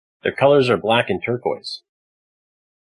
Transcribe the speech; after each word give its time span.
Their 0.23 0.31
colors 0.31 0.67
are 0.67 0.77
Black 0.77 1.11
and 1.11 1.21
Turquoise. 1.23 1.83